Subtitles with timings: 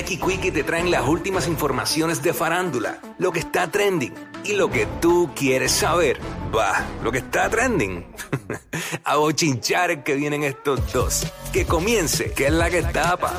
[0.00, 4.70] Jackie Quickie te traen las últimas informaciones de farándula, lo que está trending y lo
[4.70, 6.18] que tú quieres saber.
[6.56, 8.06] Va, lo que está trending.
[9.04, 11.30] A bochinchar que vienen estos dos.
[11.52, 13.34] Que comience, que es la que tapa.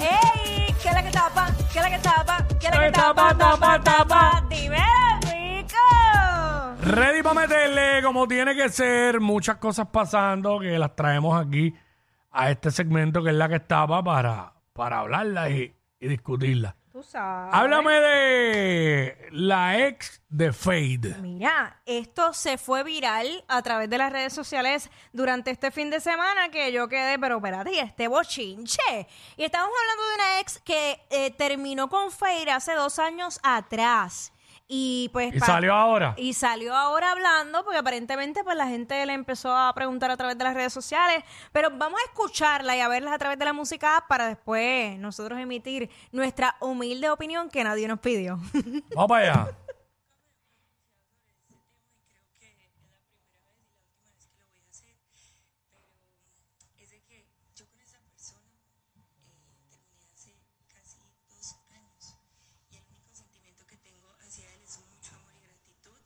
[0.00, 0.74] ¡Ey!
[0.82, 1.54] ¿Qué es la que tapa?
[1.70, 2.46] ¿Qué es la que tapa?
[2.58, 3.80] ¿Qué es la que Tapa, tapa.
[3.84, 4.46] tapa.
[4.48, 4.82] Dime,
[5.20, 6.90] rico.
[6.96, 9.20] Ready para meterle como tiene que ser.
[9.20, 11.74] Muchas cosas pasando que las traemos aquí
[12.34, 16.74] a este segmento que es la que estaba para, para hablarlas y, y discutirlas.
[16.92, 17.52] Tú sabes.
[17.52, 21.16] Háblame de la ex de Fade.
[21.20, 25.98] Mira, esto se fue viral a través de las redes sociales durante este fin de
[26.00, 29.08] semana que yo quedé, pero espérate, ¿y este bochinche.
[29.36, 34.32] Y estamos hablando de una ex que eh, terminó con Feire hace dos años atrás.
[34.66, 36.14] Y pues Y salió ahora.
[36.16, 40.38] Y salió ahora hablando, porque aparentemente pues la gente le empezó a preguntar a través
[40.38, 43.52] de las redes sociales, pero vamos a escucharla y a verlas a través de la
[43.52, 48.38] música para después nosotros emitir nuestra humilde opinión que nadie nos pidió.
[48.94, 49.58] Vamos para allá.
[56.78, 58.50] es de que yo con esa persona
[58.96, 59.68] eh, terminé
[60.12, 60.34] hace
[60.72, 62.14] casi dos años
[62.70, 65.98] y el único sentimiento que tengo hacia él es mucho amor y gratitud.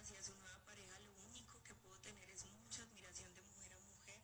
[0.00, 3.80] Hacia su nueva pareja lo único que puedo tener es mucha admiración de mujer a
[3.84, 4.20] mujer.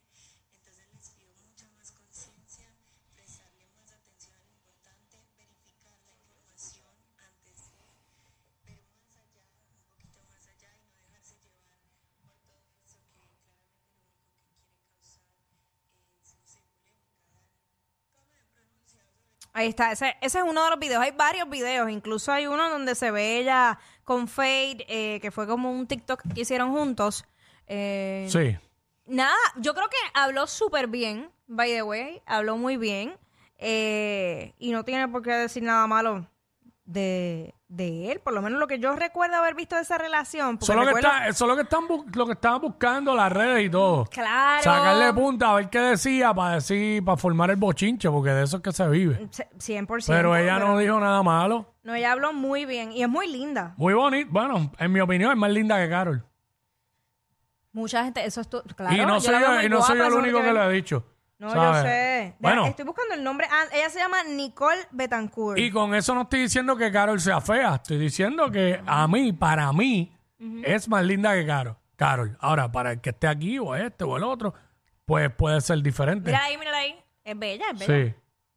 [0.57, 2.69] Entonces les pido mucha más conciencia,
[3.15, 7.87] prestarle más atención a lo importante, verificar la información antes de,
[8.67, 11.63] pero más allá, un poquito más allá y no dejarse llevar
[12.27, 15.25] por todo eso que claramente lo único que quiere causar
[16.21, 17.47] es, no sé, polémica, daño.
[18.13, 21.03] ¿Cómo me he pronunciado sobre Ahí está, ese, ese es uno de los videos.
[21.03, 25.47] Hay varios videos, incluso hay uno donde se ve ella con Fade, eh, que fue
[25.47, 27.27] como un TikTok que hicieron juntos.
[27.67, 28.57] Eh, Sí.
[29.05, 33.17] Nada, yo creo que habló súper bien, by the way, habló muy bien.
[33.59, 36.27] eh, y no tiene por qué decir nada malo
[36.87, 40.59] de, de él, por lo menos lo que yo recuerdo haber visto de esa relación.
[40.61, 43.15] Eso es lo que, recuerdo- está, eso es lo que están lo que estaban buscando
[43.15, 44.07] las redes y todo.
[44.07, 44.61] Claro.
[44.63, 48.57] Sacarle punta a ver qué decía para decir, para formar el bochinche, porque de eso
[48.57, 49.29] es que se vive.
[49.31, 50.09] Se- 100%.
[50.09, 51.73] Pero ella no dijo nada malo.
[51.85, 53.73] No, ella habló muy bien y es muy linda.
[53.77, 54.29] Muy bonito.
[54.33, 56.27] Bueno, en mi opinión es más linda que Carol.
[57.73, 58.97] Mucha gente, eso es tu- claro.
[58.97, 61.05] y no soy yo, y no soy yo el único que ver- lo he dicho.
[61.41, 61.83] No, ¿sabes?
[61.83, 62.35] yo sé.
[62.39, 63.47] Bueno, Estoy buscando el nombre.
[63.51, 65.59] Ah, ella se llama Nicole Betancourt.
[65.59, 67.77] y con eso no estoy diciendo que Carol sea fea.
[67.77, 70.13] Estoy diciendo que a mí, para mí,
[70.65, 71.77] es más linda que Carol.
[71.97, 72.37] Carol.
[72.41, 74.55] Ahora, para el que esté aquí o este o el otro,
[75.07, 76.31] pues puede ser diferente.
[76.31, 76.95] Mira ahí, mira ahí.
[77.25, 78.09] Es bella, es bella.
[78.11, 78.15] Sí,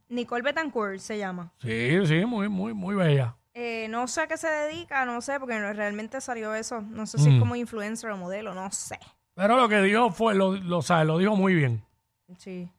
[0.09, 1.51] Nicole Betancourt se llama.
[1.59, 3.35] sí, sí, muy, muy, muy bella.
[3.53, 6.81] Eh, no sé a qué se dedica, no sé, porque realmente salió eso.
[6.81, 7.33] No sé si Mm.
[7.33, 8.97] es como influencer o modelo, no sé.
[9.35, 11.83] Pero lo que dijo fue, lo, lo, sabe, lo dijo muy bien.
[12.37, 12.69] Sí.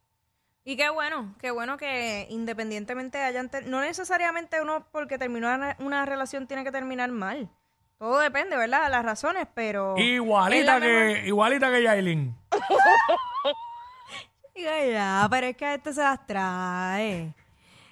[0.65, 3.51] Y qué bueno, qué bueno que independientemente hayan...
[3.51, 7.51] ter- no necesariamente uno porque terminó una, una relación tiene que terminar mal.
[7.99, 8.91] Todo depende, ¿verdad?
[8.91, 9.97] Las razones, pero...
[9.99, 12.35] Igualita es la mejor- que, igualita que Yailin.
[14.55, 17.35] Diga ya, pero es que a este se las trae.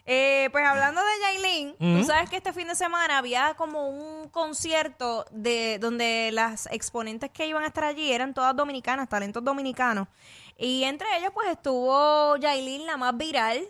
[0.07, 4.29] Eh, pues hablando de Yailin, tú sabes que este fin de semana había como un
[4.29, 10.09] concierto de donde las exponentes que iban a estar allí eran todas dominicanas, talentos dominicanos.
[10.63, 13.61] Y entre ellas pues estuvo Yailin, la más viral,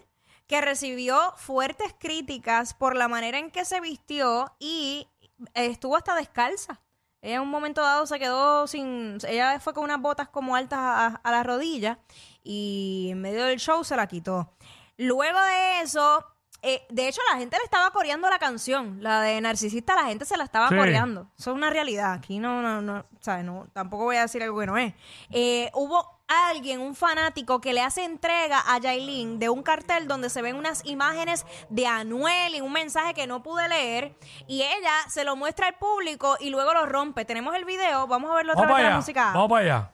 [0.47, 5.09] que recibió fuertes críticas por la manera en que se vistió y
[5.55, 6.81] estuvo hasta descalza.
[7.23, 9.17] Ella en un momento dado se quedó sin...
[9.27, 11.99] Ella fue con unas botas como altas a, a la rodilla
[12.45, 14.53] y en medio del show se la quitó.
[14.99, 16.25] Luego de eso,
[16.63, 20.25] eh, de hecho la gente le estaba coreando la canción, la de Narcisista, la gente
[20.27, 20.77] se la estaba Sí.
[20.77, 21.31] coreando.
[21.39, 22.13] Eso es una realidad.
[22.13, 23.45] Aquí no, no, no, ¿sabes?
[23.45, 24.93] No, tampoco voy a decir algo que no es.
[25.31, 30.31] Eh, hubo alguien, un fanático, que le hace entrega a Yailin de un cartel donde
[30.31, 34.17] se ven unas imágenes de Anuel y un mensaje que no pude leer.
[34.47, 37.25] Y ella se lo muestra al público y luego lo rompe.
[37.25, 38.97] Tenemos el video, vamos a verlo otra Vamos vez para de la allá.
[38.97, 39.33] música.
[39.33, 39.93] Vamos para allá.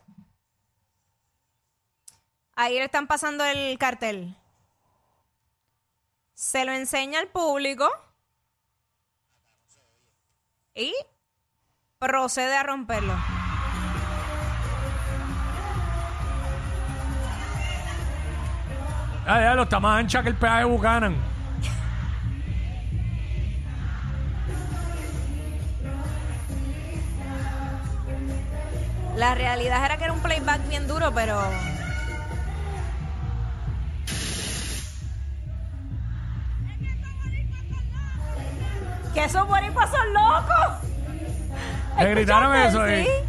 [2.55, 4.35] Ahí le están pasando el cartel.
[6.33, 7.89] Se lo enseña al público.
[10.75, 10.93] Y
[11.99, 13.13] procede a romperlo.
[19.31, 21.15] Ah, ya, lo está más ancha que el peaje de Buchanan.
[29.15, 31.39] La realidad era que era un playback bien duro, pero.
[39.13, 40.89] Que esos boricuas son locos.
[41.99, 42.91] Le gritaron eso ¿Sí?
[42.91, 43.28] ahí.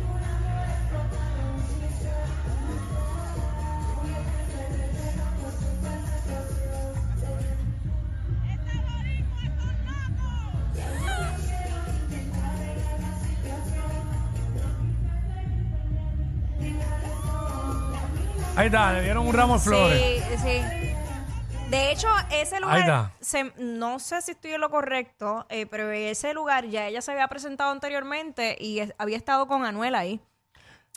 [18.61, 20.23] Ahí está, le dieron un ramo de flores.
[20.29, 20.95] Sí, sí.
[21.71, 23.13] De hecho, ese Ahí lugar, está.
[23.21, 27.13] se- no sé si estoy en lo correcto, eh, pero ese lugar ya ella se
[27.13, 30.21] había presentado anteriormente y es- había estado con Anuel ahí.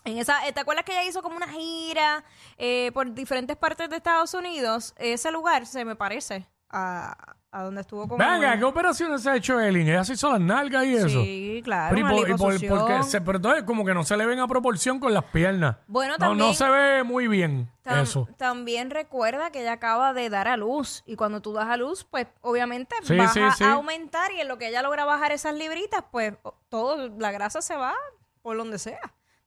[0.04, 2.26] En esa, eh, ¿Te acuerdas que ella hizo como una gira
[2.58, 4.94] eh, por diferentes partes de Estados Unidos?
[4.98, 7.16] Ese lugar se me parece a,
[7.54, 8.58] a donde estuvo con Venga.
[8.58, 9.88] ¿qué operaciones se ha hecho Elin?
[9.88, 11.08] Ella se hizo las nalgas y eso.
[11.08, 11.96] Sí, claro.
[11.96, 12.80] Pero, y una por- y por- liposucción.
[12.80, 15.78] porque se, pero entonces como que no se le ven a proporción con las piernas.
[15.88, 18.28] Bueno, no, no también- se ve muy bien Tam- eso.
[18.38, 22.04] También recuerda que ella acaba de dar a luz y cuando tú das a luz,
[22.10, 23.64] pues obviamente Sí, vas sí, a sí.
[23.64, 27.62] aumentar y en lo que ella logra bajar esas libritas, pues o- todo, la grasa
[27.62, 27.94] se va
[28.42, 29.00] por donde sea,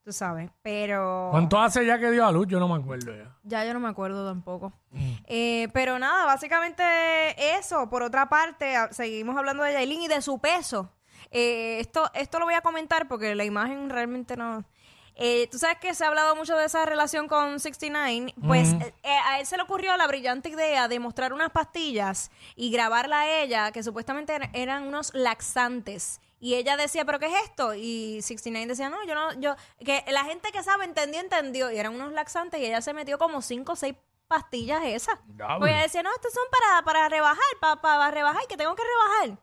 [0.06, 0.48] tú sabes.
[0.62, 2.46] Pero ¿Cuánto hace ya que dio a luz?
[2.46, 3.34] Yo no me acuerdo ya.
[3.42, 4.72] ya yo no me acuerdo tampoco.
[4.92, 5.12] Mm.
[5.26, 6.84] Eh, pero nada, básicamente
[7.58, 7.90] eso.
[7.90, 10.88] Por otra parte, a- seguimos hablando de Yailin y de su peso.
[11.32, 14.64] Eh, esto, esto lo voy a comentar porque la imagen realmente no...
[15.16, 18.32] Eh, Tú sabes que se ha hablado mucho de esa relación con 69.
[18.46, 22.30] Pues eh, eh, a él se le ocurrió la brillante idea de mostrar unas pastillas
[22.54, 26.20] y grabarla a ella, que supuestamente er- eran unos laxantes.
[26.38, 27.74] Y ella decía, ¿pero qué es esto?
[27.74, 31.70] Y 69 decía, no, yo no, yo, que la gente que sabe entendió, entendió.
[31.72, 33.94] Y eran unos laxantes y ella se metió como cinco o seis
[34.28, 35.18] pastillas esas.
[35.28, 35.58] Diablo.
[35.60, 38.82] Porque ella decía, no, estos son para, para rebajar, para, para rebajar, que tengo que
[38.82, 39.38] rebajar.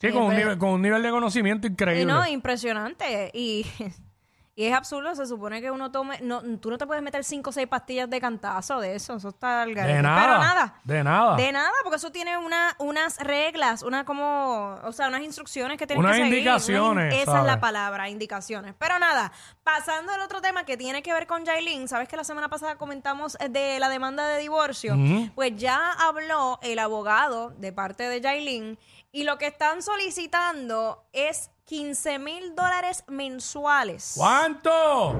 [0.00, 2.12] Sí, con, un pero- nivel, con un nivel de conocimiento Y increíble.
[2.12, 3.30] no, impresionante.
[3.32, 3.64] Y,
[4.54, 7.50] y es absurdo, se supone que uno tome, no, tú no te puedes meter cinco
[7.50, 9.96] o seis pastillas de cantazo de eso, eso está al garete.
[9.96, 10.20] de nada.
[10.20, 10.74] Pero nada.
[10.84, 11.36] De nada.
[11.36, 15.86] De nada, porque eso tiene una, unas reglas, una como, o sea, unas instrucciones que
[15.86, 16.38] tienen Unas que seguir.
[16.38, 17.40] indicaciones, Unas in- Esa ¿sabes?
[17.40, 18.74] es la palabra, indicaciones.
[18.78, 22.24] Pero nada, pasando al otro tema que tiene que ver con Jailin, sabes que la
[22.24, 24.96] semana pasada comentamos eh, de la demanda de divorcio,
[25.34, 28.78] pues ya habló el abogado de parte de Jailin
[29.12, 34.14] y lo que están solicitando es 15 mil dólares mensuales.
[34.16, 35.16] ¿Cuánto?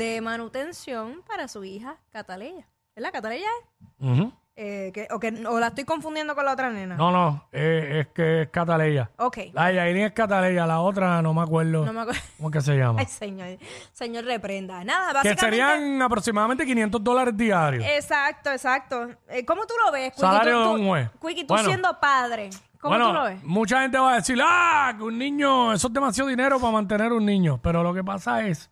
[0.00, 2.66] de manutención para su hija Cataleya.
[2.96, 3.12] ¿Verdad?
[3.12, 4.08] ¿Cataleya es?
[4.08, 4.32] Ujú.
[4.56, 6.94] Eh, que, o, que, o la estoy confundiendo con la otra nena.
[6.96, 9.10] No, no, eh, es que es Cataleya.
[9.16, 9.38] Ok.
[9.54, 11.86] La Yailin es Cataleya, la otra no me acuerdo.
[11.86, 12.20] No me acuerdo.
[12.36, 12.98] ¿Cómo es que se llama?
[13.00, 13.58] Ay, señor.
[13.92, 14.84] Señor, reprenda.
[14.84, 15.40] Nada, que básicamente.
[15.46, 17.84] serían aproximadamente 500 dólares diarios.
[17.86, 19.08] Exacto, exacto.
[19.28, 20.20] Eh, ¿Cómo tú lo ves, Quickie?
[20.20, 21.10] Salario Tú- de tú- un juez.
[21.26, 21.68] Quickie, tú Bueno.
[21.68, 22.50] siendo padre,
[22.80, 23.42] ¿cómo bueno, tú lo ves?
[23.44, 27.12] mucha gente va a decir, ah, que un niño, eso es demasiado dinero para mantener
[27.14, 27.58] un niño.
[27.62, 28.70] Pero lo que pasa es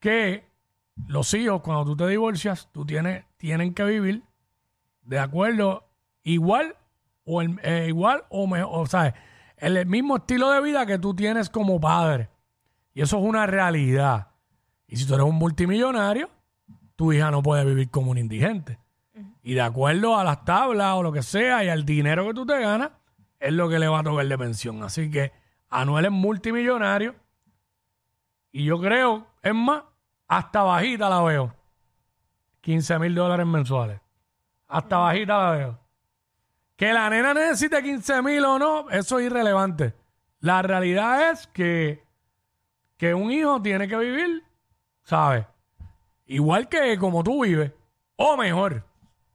[0.00, 0.48] que
[1.06, 4.22] los hijos, cuando tú te divorcias, tú tienes, tienen que vivir
[5.10, 5.88] de acuerdo
[6.22, 6.76] igual
[7.24, 9.12] o el- eh, igual o mejor, o sea,
[9.56, 12.28] el, mismo estilo de vida que tú tienes como padre.
[12.94, 14.28] Y eso es una realidad.
[14.86, 16.30] Y si tú eres un multimillonario,
[16.94, 18.78] tu hija no puede vivir como un indigente.
[19.42, 22.46] Y de acuerdo a las tablas o lo que sea y al dinero que tú
[22.46, 22.90] te ganas,
[23.40, 24.80] es lo que le va a tocar de pensión.
[24.84, 25.32] Así que
[25.70, 27.16] Anuel es multimillonario.
[28.52, 29.82] Y yo creo, es más,
[30.28, 31.52] hasta bajita la veo.
[32.60, 34.00] 15 mil dólares mensuales.
[34.70, 35.78] Hasta bajita la veo.
[36.76, 39.94] Que la nena necesite 15 mil o no, eso es irrelevante.
[40.40, 42.02] La realidad es que,
[42.96, 44.42] que un hijo tiene que vivir,
[45.02, 45.44] ¿sabes?
[46.26, 47.72] Igual que como tú vives,
[48.16, 48.84] o mejor,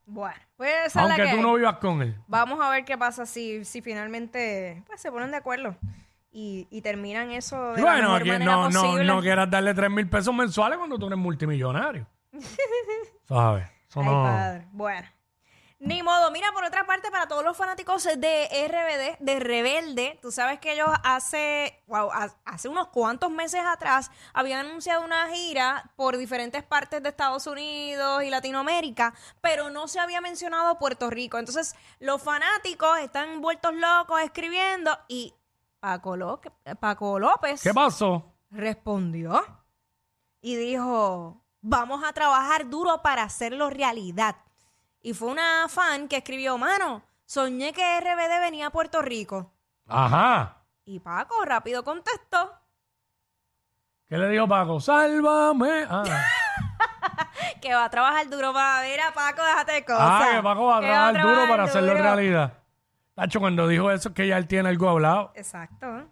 [0.06, 2.16] Bueno, pues esa es la aunque que tú no vivas con él.
[2.26, 5.76] Vamos a ver qué pasa si, si finalmente pues, se ponen de acuerdo
[6.32, 9.04] y, y terminan eso de la bueno, mejor manera no, no, posible.
[9.04, 12.06] no quieras darle 3 mil pesos mensuales cuando tú eres multimillonario.
[13.28, 13.68] ¿Sabes?
[13.88, 14.66] Eso Ay, no- padre.
[14.72, 15.08] Bueno.
[15.78, 16.30] Ni modo.
[16.30, 20.72] Mira, por otra parte, para todos los fanáticos de RBD, de Rebelde, tú sabes que
[20.72, 26.62] ellos hace, wow, ha- hace unos cuantos meses atrás habían anunciado una gira por diferentes
[26.64, 31.36] partes de Estados Unidos y Latinoamérica, pero no se había mencionado Puerto Rico.
[31.36, 35.34] Entonces, los fanáticos están vueltos locos escribiendo y
[35.78, 36.40] Paco, Lo-
[36.80, 38.32] Paco López ¿Qué pasó?
[38.50, 39.42] respondió
[40.40, 44.36] y dijo, vamos a trabajar duro para hacerlo realidad.
[45.06, 49.52] Y fue una fan que escribió, mano, soñé que RBD venía a Puerto Rico.
[49.86, 50.64] Ajá.
[50.84, 52.52] Y Paco rápido contestó,
[54.08, 54.80] ¿Qué le dijo Paco?
[54.80, 55.86] ¡Sálvame!
[55.88, 56.02] Ah,
[57.62, 60.00] que va a trabajar duro para ver a Paco, déjate de cosas.
[60.10, 62.02] Ah, que Paco va a trabajar duro para hacerlo duro.
[62.02, 62.54] realidad.
[63.14, 65.30] Tacho, cuando dijo eso es que ya él tiene algo hablado.
[65.36, 66.10] Exacto.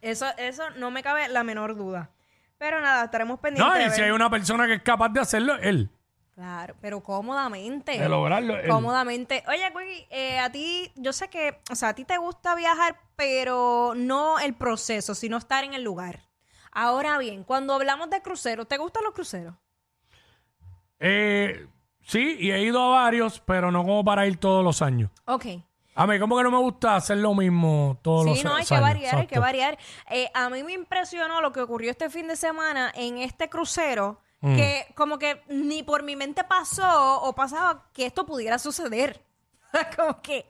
[0.00, 2.10] Eso, eso no me cabe la menor duda.
[2.58, 3.74] Pero nada, estaremos pendientes.
[3.74, 4.10] No, de y si ver.
[4.10, 5.90] hay una persona que es capaz de hacerlo, él.
[6.34, 7.98] Claro, pero cómodamente.
[7.98, 8.56] De lograrlo.
[8.68, 9.44] Cómodamente.
[9.48, 12.98] Oye, Quickie, eh, a ti, yo sé que, o sea, a ti te gusta viajar,
[13.16, 16.20] pero no el proceso, sino estar en el lugar.
[16.70, 19.54] Ahora bien, cuando hablamos de cruceros, ¿te gustan los cruceros?
[21.00, 21.66] Eh,
[22.00, 25.10] sí, y he ido a varios, pero no como para ir todos los años.
[25.26, 25.46] Ok.
[25.94, 28.64] A mí como que no me gusta hacer lo mismo todos los Sí, no, hay
[28.64, 29.78] que años, variar, hay que variar.
[30.10, 34.18] Eh, a mí me impresionó lo que ocurrió este fin de semana en este crucero,
[34.42, 34.56] Mm.
[34.56, 39.24] que como que ni por mi mente pasó o pasaba que esto pudiera suceder.
[39.96, 40.44] como que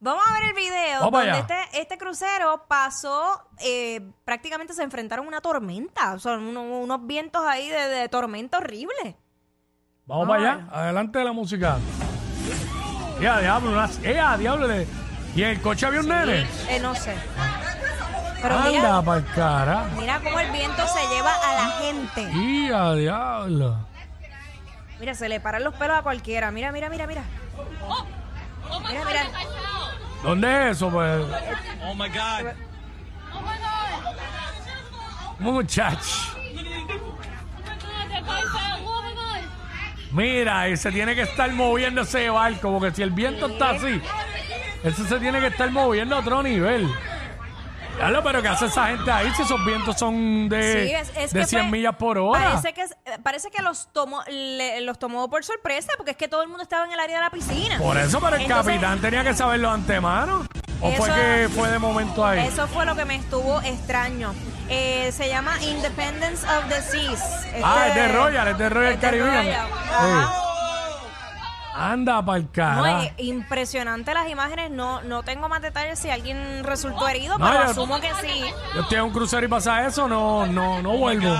[0.00, 1.40] vamos a ver el video Vamos donde allá.
[1.40, 7.06] este, este crucero pasó, eh, prácticamente se enfrentaron a una tormenta, o sea, uno- unos
[7.06, 9.16] vientos ahí de, de tormenta horrible.
[10.06, 11.78] Vamos para allá, adelante de la música.
[13.20, 14.66] Ya, diablo, unas, ¡Ea, diablo!
[15.36, 16.46] ¿Y en el coche había un nene?
[16.68, 17.14] Eh, no sé.
[18.44, 19.86] Pero Anda mira, para el cara.
[19.98, 22.30] mira cómo el viento se lleva a la gente.
[22.34, 23.78] ¡Y a diablo!
[25.00, 26.50] Mira, se le paran los pelos a cualquiera.
[26.50, 27.22] Mira, mira, mira, mira.
[28.86, 29.22] Mira, mira.
[30.22, 31.24] ¿Dónde es eso, pues?
[31.86, 32.52] Oh my God.
[35.38, 36.34] Muchach.
[40.12, 44.02] Mira, y se tiene que estar moviendo ese barco, porque si el viento está así,
[44.82, 46.94] ese se tiene que estar moviendo a otro nivel.
[47.96, 51.32] Claro, pero ¿qué hace esa gente ahí si esos vientos son de, Sí, es, es
[51.32, 52.40] de que 100 fue- millas por hora?
[52.50, 56.28] Parece que, es- parece que los, tomó, le- los tomó por sorpresa, porque es que
[56.28, 57.78] todo el mundo estaba en el área de la piscina.
[57.78, 60.46] Por eso, pero el Entonces, capitán tenía que saberlo de antemano.
[60.80, 62.46] ¿O fue Eso- que fue de momento ahí?
[62.46, 64.34] Eso fue lo que me estuvo extraño.
[64.68, 67.46] Eh, se llama Independence of the Seas.
[67.62, 69.44] Ah, Este- es de Royal, es de Royal Caribbean.
[69.44, 69.68] Royal.
[69.90, 70.34] Ajá.
[71.74, 73.04] Anda para el No, cara.
[73.04, 74.70] es impresionante las imágenes.
[74.70, 78.44] No, no tengo más detalles si alguien resultó herido, No, pero yo- asumo que sí.
[78.74, 81.34] Yo estoy en un crucero y pasa eso, no, no, no vuelvo.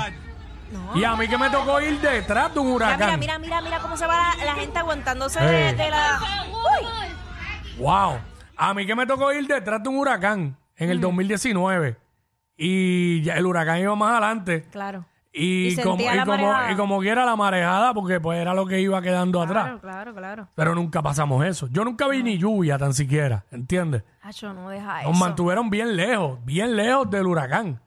[0.73, 0.97] No.
[0.99, 3.21] Y a mí que me tocó ir detrás de un Mira, huracán.
[3.21, 6.19] mira, mira, mira, mira cómo se va la, la gente aguantándose de, de la.
[6.51, 7.79] Uy.
[7.79, 8.19] Wow.
[8.57, 11.97] A mí que me tocó ir detrás de un huracán en el 2019.
[12.57, 14.65] Y ya el huracán iba más adelante.
[14.71, 15.05] Claro.
[15.37, 16.73] Y, Y como, sentía y, la como, marejada.
[16.73, 19.65] y como quiera la marejada, porque pues era lo que iba quedando atrás.
[19.65, 20.49] Claro, claro, claro.
[20.55, 21.67] Pero nunca pasamos eso.
[21.73, 24.05] Yo nunca vi ni lluvia tan siquiera, ¿entiendes?
[24.23, 25.11] Hacho, no deja eso.
[25.11, 27.81] Nos mantuvieron bien lejos, bien lejos del huracán.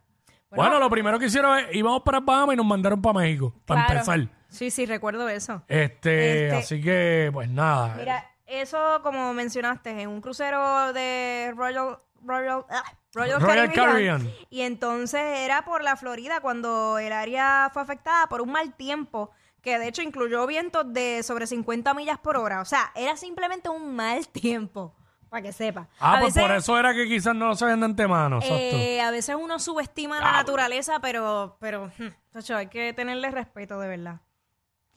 [0.51, 3.85] Bueno, lo primero que hicieron es, íbamos para Bahamas y nos mandaron para México, para
[3.85, 3.99] Claro.
[3.99, 4.27] empezar.
[4.49, 5.61] Sí, sí, recuerdo eso.
[5.69, 7.95] Este, Este- así que, pues nada.
[7.97, 12.83] Mira, eso como mencionaste, en un crucero de Royal, Royal, ah,
[13.13, 14.33] Royal, Royal Caribbean, Caribbean.
[14.50, 19.31] Y entonces era por la Florida cuando el área fue afectada por un mal tiempo
[19.62, 22.62] que de hecho incluyó vientos de sobre 50 millas por hora.
[22.62, 24.95] O sea, era simplemente un mal tiempo,
[25.29, 25.89] para que sepa.
[26.00, 28.39] Ah, A pues veces, por eso era que quizás no lo sabían de antemano.
[28.43, 31.91] eh, a veces uno subestima la naturaleza, pero, pero,
[32.31, 34.21] tacho, hay que tenerle respeto de verdad.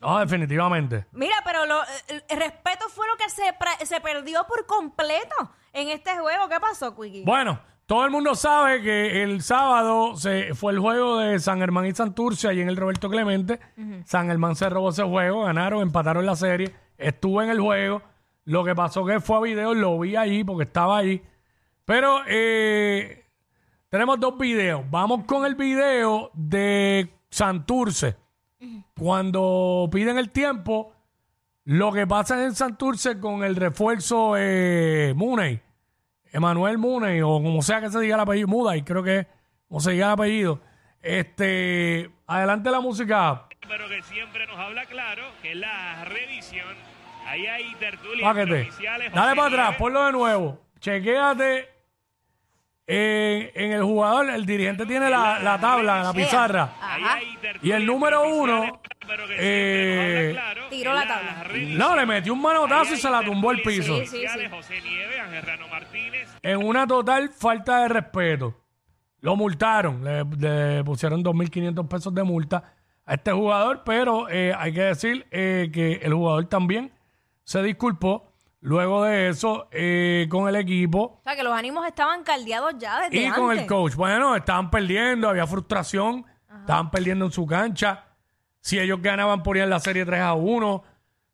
[0.01, 1.07] No, definitivamente.
[1.13, 3.43] Mira, pero lo- el, el respeto fue lo que se,
[3.87, 5.35] se perdió por completo
[5.73, 6.49] en este juego.
[6.49, 7.25] ¿Qué pasó, Quickie?
[7.25, 11.87] Bueno, todo el mundo sabe que el sábado se fue el juego de San Germán
[11.87, 13.61] y Santurce allí en el Roberto Clemente.
[14.07, 16.75] San Germán se robó ese juego, ganaron, empataron la serie.
[16.97, 18.01] Estuve en el juego.
[18.45, 21.23] Lo que pasó que fue a video, lo vi ahí porque estaba ahí.
[21.85, 23.27] Pero eh,
[23.91, 24.83] tenemos dos videos.
[24.91, 28.17] Vamos con el video de Santurce.
[28.99, 30.93] Cuando piden el tiempo,
[31.65, 35.61] lo que pasa en Santurce con el refuerzo eh, Muney.
[36.33, 39.27] Emanuel Muney, o como sea que se diga el apellido, Muday, creo que es,
[39.69, 40.61] como se diga el apellido.
[41.03, 43.47] Este, adelante la música.
[43.69, 46.77] pero que siempre nos habla claro que la revisión.
[47.27, 49.13] Ahí hay tertulias oficiales.
[49.13, 50.61] Dale para atrás, ponlo de nuevo.
[50.81, 51.80] Chequéate
[52.93, 56.73] eh, en el jugador, el dirigente tiene la, la tabla, la pizarra.
[56.81, 57.21] Ajá.
[57.63, 58.81] Y el número uno,
[59.39, 60.37] eh,
[60.71, 61.45] tiró la tabla.
[61.77, 63.97] No, le metió un manotazo y se la tumbó al tertulias piso.
[63.97, 64.17] Sí, sí, sí.
[64.17, 68.57] oficiales, José Nieves, Ángel Rano Martínez, En una total falta de respeto.
[69.21, 74.73] Lo multaron, le, le pusieron 2.500 pesos de multa a este jugador, pero eh, hay
[74.73, 76.93] que decir eh, que el jugador también
[77.45, 78.30] se disculpó
[78.61, 83.01] luego de eso eh, con el equipo O sea, que los ánimos estaban caldeados ya
[83.03, 83.39] desde y antes.
[83.41, 83.95] con el coach.
[83.95, 86.25] Bueno, estaban perdiendo, había frustración,
[86.61, 88.05] estaban perdiendo en su cancha.
[88.61, 90.83] Si ellos ganaban, ponían la serie 3 a 1.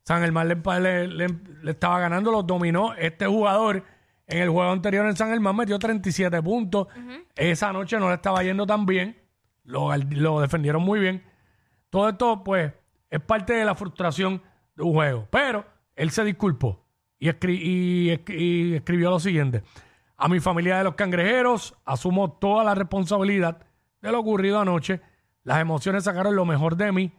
[0.03, 2.93] San Germán le, le- le- le estaba ganando, los dominó.
[2.93, 3.83] Este jugador
[4.25, 6.87] en el juego anterior en San Germán metió 37 puntos.
[7.35, 9.21] Esa noche no le estaba yendo tan bien.
[9.65, 11.25] Lo, lo defendieron muy bien.
[11.89, 12.71] Todo esto, pues,
[13.09, 14.41] es parte de la frustración
[14.75, 15.27] de un juego.
[15.29, 15.65] Pero
[15.97, 16.86] él se disculpó
[17.19, 19.63] y, escri- y escri- y escribió lo siguiente.
[20.17, 23.59] A mi familia de los cangrejeros, asumo toda la responsabilidad
[24.01, 25.01] de lo ocurrido anoche.
[25.43, 27.11] Las emociones sacaron lo mejor de mí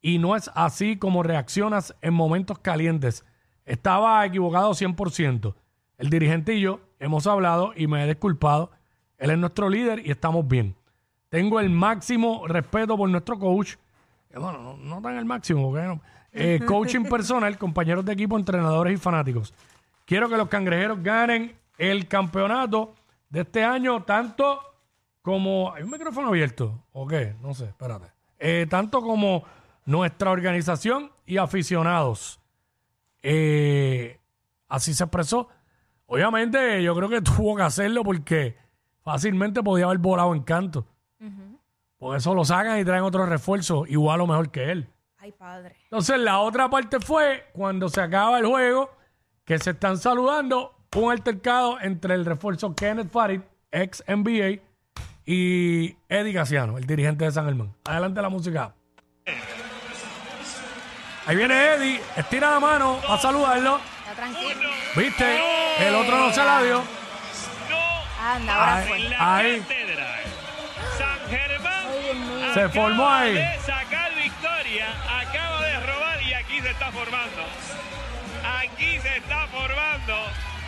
[0.00, 3.24] y no es así como reaccionas en momentos calientes.
[3.64, 5.54] Estaba equivocado 100%.
[5.98, 8.70] El dirigente y yo hemos hablado y me he disculpado.
[9.18, 10.76] Él es nuestro líder y estamos bien.
[11.30, 13.74] Tengo el máximo respeto por nuestro coach.
[14.30, 16.00] Eh, Bueno, no, no tan el máximo, porque no.
[16.38, 19.54] Eh, coaching personal, compañeros de equipo, entrenadores y fanáticos.
[20.04, 22.94] quiero que los cangrejeros ganen el campeonato
[23.30, 24.60] de este año, tanto
[25.22, 25.72] como.
[25.74, 26.84] ¿Hay un micrófono abierto?
[26.92, 27.34] ¿O qué?
[27.42, 28.06] No sé, espérate.
[28.38, 29.44] Eh, tanto como
[29.86, 32.40] nuestra organización y aficionados.
[33.22, 34.20] Eh,
[34.68, 35.48] así se expresó.
[36.06, 38.56] Obviamente, yo creo que tuvo que hacerlo porque
[39.02, 40.86] fácilmente podía haber volado en canto.
[41.98, 44.88] Por eso lo sacan y traen otro refuerzo, igual o mejor que él.
[45.26, 45.74] Ay, padre.
[45.82, 48.96] Entonces, la otra parte fue cuando se acaba el juego,
[49.44, 53.40] que se están saludando, un altercado entre el refuerzo Kenneth Farid,
[53.72, 54.62] ex NBA,
[55.24, 57.74] y Eddie Casiano, el dirigente de San Germán.
[57.86, 58.72] Adelante la música.
[61.26, 63.80] Ahí viene Eddie, estira la mano a saludarlo.
[64.08, 64.68] Está tranquilo.
[64.94, 65.40] ¿Viste?
[65.88, 66.84] El otro no se la dio.
[67.68, 69.16] No Anda, ahora fue.
[69.18, 69.58] Ahí.
[69.58, 70.06] cátedra.
[70.96, 72.54] San Germán.
[72.54, 73.44] Se formó ahí.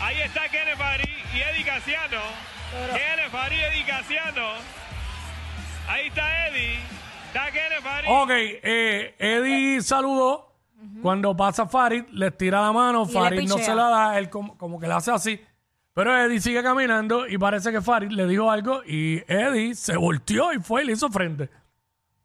[0.08, 2.22] Ahí está Kenneth Farí y Eddie Casiano.
[2.94, 4.46] Kenneth Farí y Eddie Casiano.
[5.86, 6.78] Ahí está Eddie.
[7.26, 8.08] Está Kenneth Farí.
[8.08, 10.54] Ok, eh, Eddie saludó.
[11.02, 13.04] Cuando pasa Farid, le tira la mano.
[13.06, 15.38] Y Farid no se la da, él como, como que le hace así.
[15.92, 20.54] Pero Eddie sigue caminando y parece que Farid le dijo algo y Eddie se volteó
[20.54, 21.50] y fue y le hizo frente.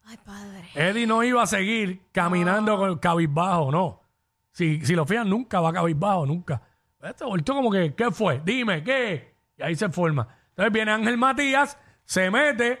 [0.04, 0.70] Ay, padre.
[0.74, 4.00] Eddie no iba a seguir caminando con el cabizbajo, no.
[4.52, 6.62] Si, si lo fían, nunca va cabizbajo, nunca.
[7.16, 8.40] Se volteó como que, ¿qué fue?
[8.44, 9.34] Dime, ¿qué?
[9.58, 10.26] Y ahí se forma.
[10.50, 12.78] Entonces viene Ángel Matías, se mete,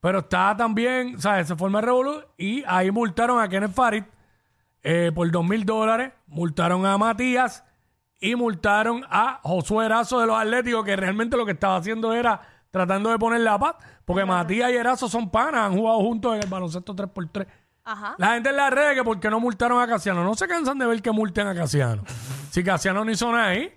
[0.00, 1.46] pero está también, ¿sabes?
[1.46, 4.04] Se forma el revolú y ahí multaron a Kenneth Farid
[4.82, 7.64] eh, por dos mil dólares, multaron a Matías
[8.20, 12.40] y multaron a Josué Erazo de los Atléticos, que realmente lo que estaba haciendo era
[12.70, 16.42] tratando de poner la paz, porque Matías y Erazo son panas, han jugado juntos en
[16.42, 17.46] el baloncesto 3x3.
[17.84, 18.14] Ajá.
[18.18, 21.02] La gente en redes que porque no multaron a Casiano, no se cansan de ver
[21.02, 22.02] que multen a Casiano.
[22.50, 23.72] Si Casiano no hizo nada ahí,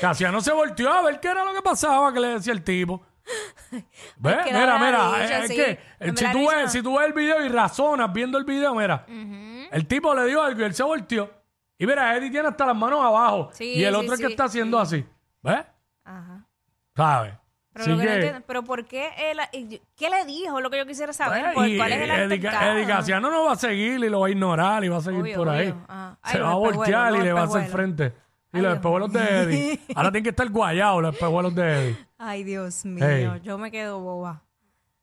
[0.00, 3.04] Casiano se volteó a ver qué era lo que pasaba, que le decía el tipo.
[4.20, 5.56] No mira, me mira, es, dicho, es sí.
[5.56, 8.38] que No me si la tú, ves, si tú ves el video y razonas viendo
[8.38, 11.30] el video, mira, el tipo le dio algo y él se volteó.
[11.78, 13.50] Y mira, Eddie tiene hasta las manos abajo.
[13.52, 15.04] Sí, y el sí, otro es que está haciendo así.
[15.42, 15.66] ¿Ves?
[16.04, 16.46] Ajá.
[16.94, 17.34] ¿Sabes?
[17.76, 20.60] Pero, lo que no que- entiendo- pero ¿por qué él, y- ¿qué le dijo?
[20.60, 21.42] Lo que yo quisiera saber.
[21.42, 22.86] Pues, ¿Por y ¿Cuál es el altercado?
[22.86, 25.36] Casiano no va a seguir y lo va a ignorar y va a seguir Obvio,
[25.36, 25.68] por ahí.
[25.68, 25.84] obvio.
[25.88, 26.18] Ajá.
[26.22, 27.96] Ay, Se va a voltear espejuelos, y los le va a hacer espejuelos.
[27.96, 28.16] frente.
[28.52, 29.80] Y Ay, los Dios espejuelos de Eddie.
[29.94, 31.96] Ahora tienen que estar guayados los espejuelos de Eddie.
[32.18, 33.04] Ay, Dios mío.
[33.06, 33.40] Hey.
[33.42, 34.42] Yo me quedo boba.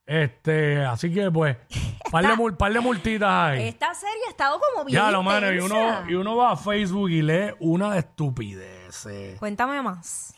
[0.05, 1.55] Este, así que pues,
[2.11, 3.67] par de, mul- par de multitas ahí.
[3.69, 6.55] Esta serie ha estado como bien Ya lo mano, y uno, y uno va a
[6.57, 9.39] Facebook y lee una de estupideces.
[9.39, 10.33] Cuéntame más.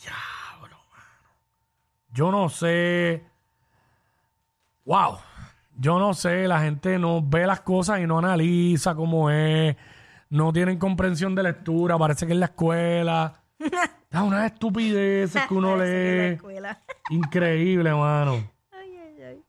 [2.15, 3.23] Yo no sé.
[4.85, 5.17] Wow.
[5.77, 9.75] Yo no sé, la gente no ve las cosas y no analiza cómo es.
[10.29, 13.41] No tienen comprensión de lectura, parece que en la escuela.
[14.09, 16.77] Da unas estupideces que uno Parece que la lee.
[17.15, 18.49] Increíble, mano.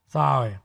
[0.08, 0.58] ¿Sabes?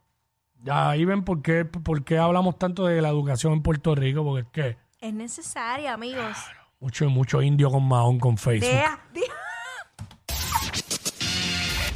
[0.64, 4.24] Ya ahí ven por qué, por qué hablamos tanto de la educación en Puerto Rico,
[4.24, 6.38] porque es que Es necesaria, amigos.
[6.80, 8.70] mucho, mucho indio con mahón con Facebook.
[8.72, 9.34] Deja- deja-